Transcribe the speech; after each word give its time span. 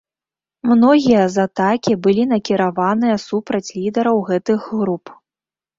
Многія 0.69 1.21
з 1.33 1.45
атакі 1.49 1.93
былі 2.07 2.23
накіраваныя 2.33 3.15
супраць 3.29 3.65
лідараў 3.79 4.17
гэтых 4.33 4.61
груп. 4.81 5.05